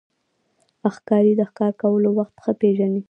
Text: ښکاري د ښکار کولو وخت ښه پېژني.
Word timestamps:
ښکاري 0.95 1.33
د 1.39 1.41
ښکار 1.49 1.71
کولو 1.81 2.09
وخت 2.19 2.35
ښه 2.43 2.51
پېژني. 2.59 2.99